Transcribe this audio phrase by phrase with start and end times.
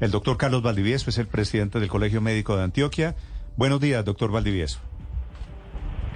[0.00, 3.16] El doctor Carlos Valdivieso es el presidente del Colegio Médico de Antioquia.
[3.56, 4.78] Buenos días, doctor Valdivieso.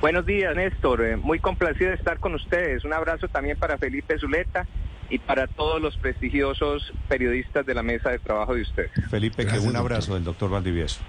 [0.01, 1.05] Buenos días, Néstor.
[1.05, 2.85] Eh, muy complacido de estar con ustedes.
[2.85, 4.69] Un abrazo también para Felipe Zuleta
[5.11, 8.91] y para todos los prestigiosos periodistas de la mesa de trabajo de ustedes.
[9.11, 11.01] Felipe, que un abrazo del doctor Valdivieso.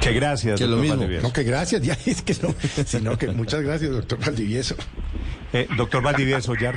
[0.00, 1.22] Que gracias, que doctor lo mismo.
[1.22, 2.52] No, que gracias, ya es que no,
[2.84, 4.74] sino que muchas gracias, doctor Valdivieso.
[5.52, 6.74] Eh, doctor Valdivieso, ¿ya,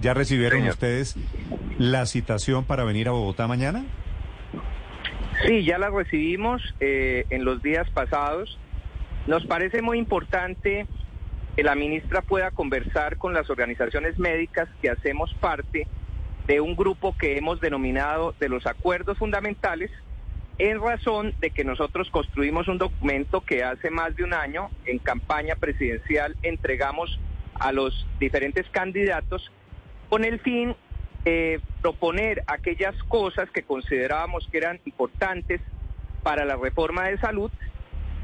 [0.00, 1.16] ya recibieron ustedes
[1.78, 3.84] la citación para venir a Bogotá mañana?
[5.46, 8.58] Sí, ya la recibimos eh, en los días pasados.
[9.26, 10.86] Nos parece muy importante
[11.56, 15.86] que la ministra pueda conversar con las organizaciones médicas que hacemos parte
[16.46, 19.90] de un grupo que hemos denominado de los acuerdos fundamentales
[20.58, 24.98] en razón de que nosotros construimos un documento que hace más de un año en
[24.98, 27.18] campaña presidencial entregamos
[27.58, 29.50] a los diferentes candidatos
[30.08, 30.76] con el fin
[31.24, 35.60] de proponer aquellas cosas que considerábamos que eran importantes
[36.22, 37.50] para la reforma de salud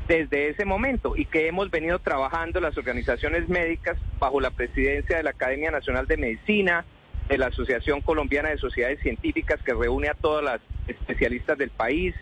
[0.09, 5.23] desde ese momento y que hemos venido trabajando las organizaciones médicas bajo la presidencia de
[5.23, 6.85] la Academia Nacional de Medicina,
[7.29, 12.15] de la Asociación Colombiana de Sociedades Científicas que reúne a todas las especialistas del país,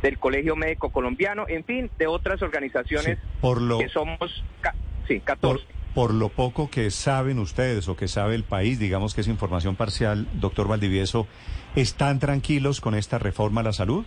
[0.00, 4.42] del Colegio Médico Colombiano, en fin, de otras organizaciones por lo, que somos,
[5.06, 5.64] sí, 14.
[5.66, 9.76] Por, lo poco que saben ustedes o que sabe el país, digamos que es información
[9.76, 11.26] parcial, doctor Valdivieso,
[11.76, 14.04] ¿están tranquilos con esta reforma a la salud?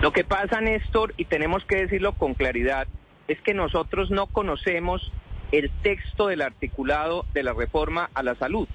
[0.00, 2.86] Lo que pasa, Néstor, y tenemos que decirlo con claridad,
[3.28, 5.12] es que nosotros no conocemos
[5.52, 8.68] el texto del articulado de la reforma a la salud.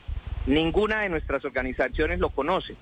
[0.45, 2.75] Ninguna de nuestras organizaciones lo conoce.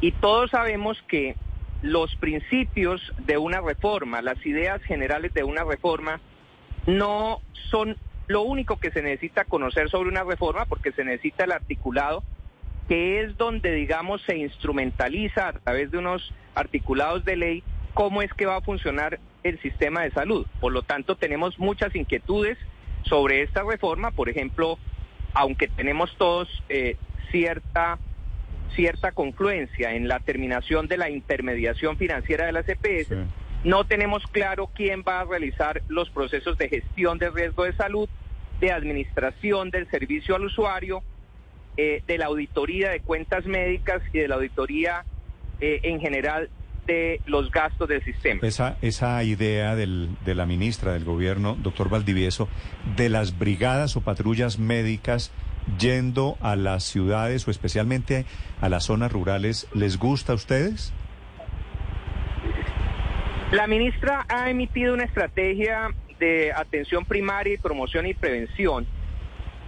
[0.00, 1.36] Y todos sabemos que
[1.82, 6.20] los principios de una reforma, las ideas generales de una reforma,
[6.86, 7.96] no son
[8.28, 12.22] lo único que se necesita conocer sobre una reforma, porque se necesita el articulado,
[12.88, 17.62] que es donde, digamos, se instrumentaliza a través de unos articulados de ley
[17.94, 20.46] cómo es que va a funcionar el sistema de salud.
[20.60, 22.58] Por lo tanto, tenemos muchas inquietudes
[23.02, 24.78] sobre esta reforma, por ejemplo,
[25.34, 26.96] aunque tenemos todos eh,
[27.30, 27.98] cierta
[28.74, 33.12] cierta confluencia en la terminación de la intermediación financiera de las EPS,
[33.64, 38.08] no tenemos claro quién va a realizar los procesos de gestión de riesgo de salud,
[38.60, 41.02] de administración del servicio al usuario,
[41.76, 45.04] eh, de la auditoría de cuentas médicas y de la auditoría
[45.60, 46.50] eh, en general
[46.86, 48.40] de los gastos del sistema.
[48.42, 52.48] Esa, esa idea del, de la ministra del gobierno, doctor Valdivieso,
[52.96, 55.30] de las brigadas o patrullas médicas
[55.78, 58.26] yendo a las ciudades o especialmente
[58.60, 60.92] a las zonas rurales, ¿les gusta a ustedes?
[63.52, 68.86] La ministra ha emitido una estrategia de atención primaria y promoción y prevención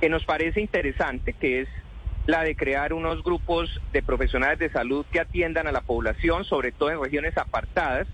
[0.00, 1.68] que nos parece interesante, que es
[2.24, 6.72] la de crear unos grupos de profesionales de salud que atiendan a la población, sobre
[6.72, 8.08] todo en regiones apartadas.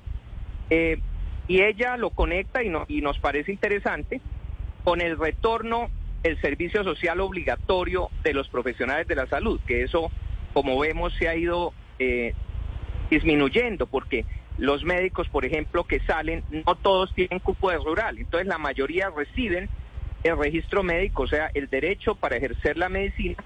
[0.70, 0.98] Eh,
[1.46, 4.20] y ella lo conecta y, nos parece interesante
[4.82, 5.88] con el retorno
[6.24, 10.10] del servicio social obligatorio de los profesionales de la salud, que eso,
[10.52, 12.34] como vemos, se ha ido eh,
[13.10, 14.24] disminuyendo, porque
[14.56, 19.10] los médicos, por ejemplo, que salen, no todos tienen cupo de rural, entonces la mayoría
[19.10, 19.68] reciben
[20.22, 23.36] el registro médico, o sea, el derecho para ejercer la medicina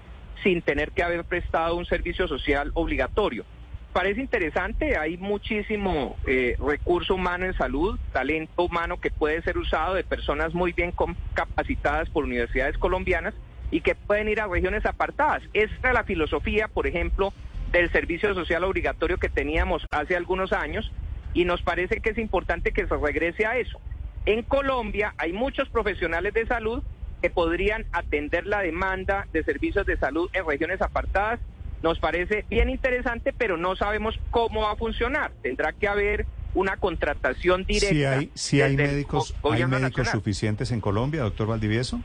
[0.43, 3.45] sin tener que haber prestado un servicio social obligatorio.
[3.93, 9.93] Parece interesante, hay muchísimo eh, recurso humano en salud, talento humano que puede ser usado
[9.93, 10.93] de personas muy bien
[11.33, 13.33] capacitadas por universidades colombianas
[13.71, 15.43] y que pueden ir a regiones apartadas.
[15.53, 17.33] Esta es la filosofía, por ejemplo,
[17.75, 20.89] del servicio social obligatorio que teníamos hace algunos años
[21.33, 23.81] y nos parece que es importante que se regrese a eso.
[24.25, 26.81] En Colombia hay muchos profesionales de salud
[27.21, 31.41] que podrían atender la demanda de servicios de salud en regiones apartadas.
[31.83, 35.33] Nos parece bien interesante, pero no sabemos cómo va a funcionar.
[35.43, 37.89] Tendrá que haber una contratación directa.
[37.89, 41.99] Si hay, si hay médicos, ¿hay médicos suficientes en Colombia, doctor Valdivieso?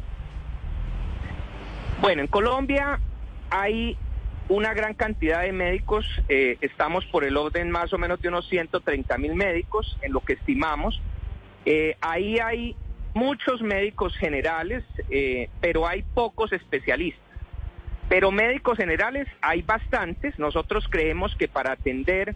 [2.01, 2.99] Bueno, en Colombia
[3.51, 3.97] hay
[4.51, 6.05] una gran cantidad de médicos.
[6.29, 10.21] Eh, estamos por el orden más o menos de unos 130 mil médicos en lo
[10.21, 11.01] que estimamos.
[11.65, 12.75] Eh, ahí hay
[13.15, 17.23] muchos médicos generales, eh, pero hay pocos especialistas.
[18.09, 20.37] Pero médicos generales hay bastantes.
[20.37, 22.35] Nosotros creemos que para atender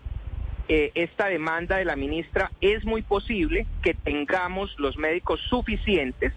[0.66, 6.32] esta demanda de la ministra es muy posible que tengamos los médicos suficientes.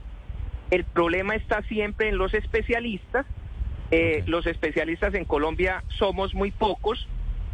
[0.69, 3.25] El problema está siempre en los especialistas.
[3.89, 7.07] Eh, los especialistas en Colombia somos muy pocos,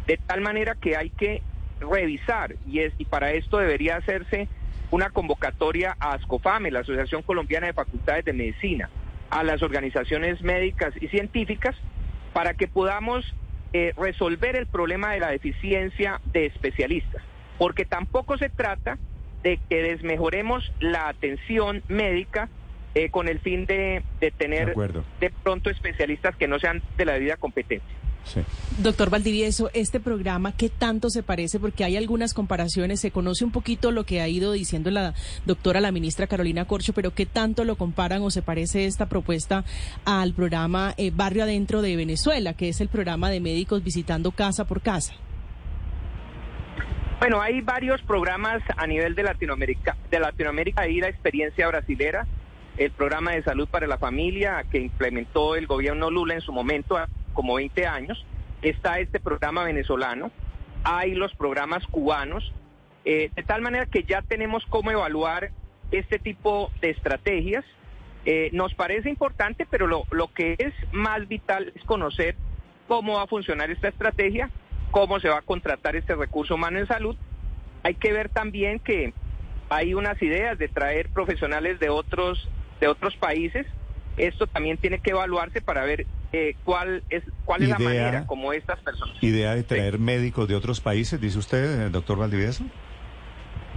[0.06, 1.42] de tal manera que hay que
[1.80, 4.48] revisar y, es, y para esto debería hacerse
[4.90, 8.90] una convocatoria a ASCOFAME, la Asociación Colombiana de Facultades de Medicina,
[9.30, 11.76] a las organizaciones médicas y científicas,
[12.32, 13.24] para que podamos
[13.72, 17.22] eh, resolver el problema de la deficiencia de especialistas,
[17.58, 18.98] porque tampoco se trata
[19.42, 22.48] de que desmejoremos la atención médica
[22.94, 24.74] eh, con el fin de, de tener
[25.20, 27.88] De pronto especialistas que no sean de la debida competencia.
[28.24, 28.40] Sí.
[28.78, 31.60] Doctor Valdivieso, este programa, ¿qué tanto se parece?
[31.60, 35.12] Porque hay algunas comparaciones, se conoce un poquito lo que ha ido diciendo la
[35.44, 39.64] doctora, la ministra Carolina Corcho, pero ¿qué tanto lo comparan o se parece esta propuesta
[40.06, 44.64] al programa eh, Barrio Adentro de Venezuela, que es el programa de médicos visitando casa
[44.64, 45.14] por casa?
[47.20, 52.26] Bueno, hay varios programas a nivel de Latinoamérica, de Latinoamérica y la experiencia brasilera,
[52.76, 56.98] el programa de salud para la familia que implementó el gobierno Lula en su momento,
[57.32, 58.24] como 20 años,
[58.62, 60.30] está este programa venezolano,
[60.82, 62.52] hay los programas cubanos,
[63.04, 65.50] eh, de tal manera que ya tenemos cómo evaluar
[65.90, 67.64] este tipo de estrategias.
[68.26, 72.36] Eh, nos parece importante, pero lo, lo que es más vital es conocer
[72.88, 74.50] cómo va a funcionar esta estrategia,
[74.90, 77.16] cómo se va a contratar este recurso humano en salud.
[77.82, 79.12] Hay que ver también que
[79.68, 82.48] hay unas ideas de traer profesionales de otros
[82.80, 83.66] de otros países.
[84.16, 88.52] Esto también tiene que evaluarse para ver eh, cuál es cuál es la manera como
[88.52, 89.16] estas personas.
[89.20, 92.64] Idea de traer médicos de otros países, dice usted, eh, doctor Valdivieso.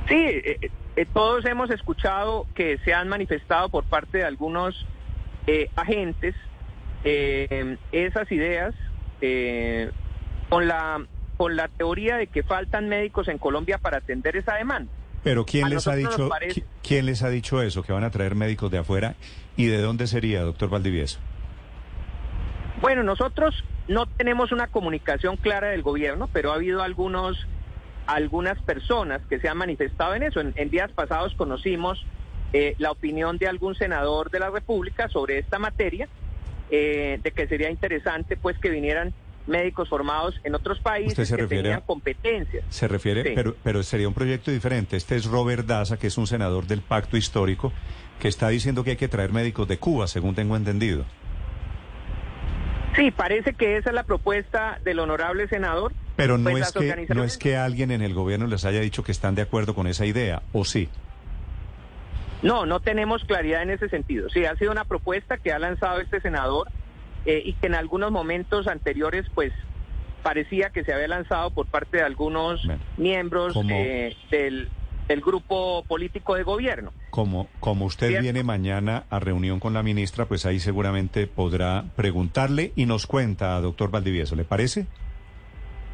[0.07, 4.85] Sí, eh, eh, todos hemos escuchado que se han manifestado por parte de algunos
[5.47, 6.35] eh, agentes
[7.03, 8.73] eh, esas ideas
[9.21, 9.91] eh,
[10.49, 11.05] con la
[11.37, 14.91] con la teoría de que faltan médicos en Colombia para atender esa demanda.
[15.27, 18.33] Pero ¿quién les ha dicho parece- quién les ha dicho eso que van a traer
[18.33, 19.15] médicos de afuera
[19.57, 21.19] y de dónde sería, doctor Valdivieso?
[22.81, 23.53] Bueno, nosotros
[23.89, 27.45] no tenemos una comunicación clara del gobierno, pero ha habido algunos,
[28.05, 30.39] algunas personas que se han manifestado en eso.
[30.39, 32.05] En, en días pasados conocimos
[32.53, 36.07] eh, la opinión de algún senador de la República sobre esta materia,
[36.71, 39.13] eh, de que sería interesante pues que vinieran
[39.47, 42.63] médicos formados en otros países ¿Usted se que refiere tenían a- competencias.
[42.69, 43.29] Se refiere, Sí.
[43.35, 44.97] pero, pero sería un proyecto diferente.
[44.97, 47.71] Este es Robert Daza, que es un senador del Pacto Histórico,
[48.19, 51.05] que está diciendo que hay que traer médicos de Cuba, según tengo entendido.
[52.95, 55.93] Sí, parece que esa es la propuesta del honorable senador.
[56.15, 59.03] Pero no, Pues es que, no es que alguien en el gobierno les haya dicho
[59.03, 60.89] que están de acuerdo con esa idea, ¿o sí?
[62.41, 64.29] No, no tenemos claridad en ese sentido.
[64.29, 66.67] Sí, ha sido una propuesta que ha lanzado este senador
[67.27, 69.51] eh, y que en algunos momentos anteriores, pues,
[70.23, 72.61] parecía que se había lanzado por parte de algunos
[72.95, 74.69] miembros eh, del,
[75.09, 76.93] del grupo político de gobierno.
[77.09, 78.23] Como, como usted Cierto.
[78.23, 83.59] viene mañana a reunión con la ministra, pues ahí seguramente podrá preguntarle y nos cuenta,
[83.59, 84.87] doctor Valdivieso, ¿le parece?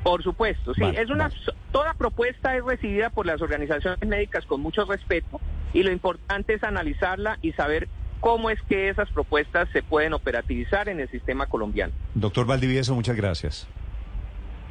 [0.03, 0.81] Por supuesto, sí.
[0.81, 1.35] Vale, es una vale.
[1.71, 5.39] toda propuesta es recibida por las organizaciones médicas con mucho respeto
[5.73, 7.87] y lo importante es analizarla y saber
[8.23, 11.91] cómo es que esas propuestas se pueden operativizar en el sistema colombiano.
[12.15, 13.67] Doctor Valdivieso, muchas gracias.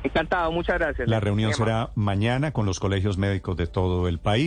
[0.02, 1.06] Encantado, muchas gracias.
[1.06, 4.40] La reunión será mañana con los colegios médicos de todo el país.